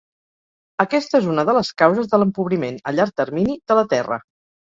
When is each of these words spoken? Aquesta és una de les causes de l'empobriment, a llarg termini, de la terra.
Aquesta 0.83 1.19
és 1.23 1.27
una 1.33 1.43
de 1.49 1.53
les 1.57 1.69
causes 1.81 2.09
de 2.13 2.21
l'empobriment, 2.21 2.81
a 2.89 2.93
llarg 3.01 3.15
termini, 3.23 3.61
de 3.73 3.77
la 3.81 3.87
terra. 3.95 4.19